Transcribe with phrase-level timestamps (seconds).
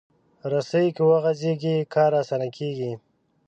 [0.51, 2.91] رسۍ که وغځېږي، کار اسانه کېږي.